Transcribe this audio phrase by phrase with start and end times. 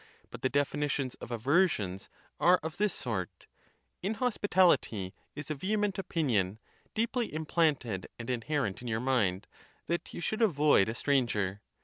[0.31, 2.09] But the definitions of aver sions
[2.39, 3.45] are of this sort:
[4.01, 6.57] inhospitality is a vehement opinion,
[6.95, 9.45] deeply implanted and inherent in your mind,
[9.85, 11.61] that you should avoid a stranger.